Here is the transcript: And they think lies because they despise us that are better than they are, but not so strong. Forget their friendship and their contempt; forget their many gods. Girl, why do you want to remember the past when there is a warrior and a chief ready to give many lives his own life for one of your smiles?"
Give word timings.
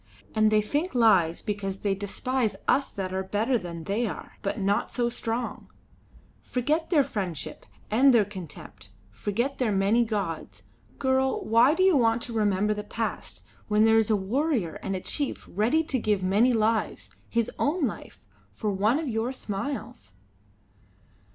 And 0.33 0.49
they 0.49 0.63
think 0.63 0.95
lies 0.95 1.43
because 1.43 1.77
they 1.81 1.93
despise 1.93 2.55
us 2.67 2.89
that 2.89 3.13
are 3.13 3.21
better 3.21 3.55
than 3.55 3.83
they 3.83 4.07
are, 4.07 4.39
but 4.41 4.59
not 4.59 4.89
so 4.89 5.09
strong. 5.09 5.67
Forget 6.41 6.89
their 6.89 7.03
friendship 7.03 7.67
and 7.91 8.11
their 8.11 8.25
contempt; 8.25 8.89
forget 9.11 9.59
their 9.59 9.71
many 9.71 10.03
gods. 10.03 10.63
Girl, 10.97 11.45
why 11.45 11.75
do 11.75 11.83
you 11.83 11.95
want 11.95 12.23
to 12.23 12.33
remember 12.33 12.73
the 12.73 12.83
past 12.83 13.43
when 13.67 13.83
there 13.85 13.99
is 13.99 14.09
a 14.09 14.15
warrior 14.15 14.79
and 14.81 14.95
a 14.95 15.01
chief 15.01 15.45
ready 15.47 15.83
to 15.83 15.99
give 15.99 16.23
many 16.23 16.51
lives 16.51 17.11
his 17.29 17.51
own 17.59 17.85
life 17.85 18.19
for 18.51 18.71
one 18.71 18.97
of 18.97 19.07
your 19.07 19.31
smiles?" 19.31 20.13